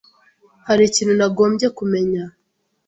Hari 0.67 0.81
ikintu 0.89 1.13
nakagombye 1.15 1.67
kumenya? 1.77 2.23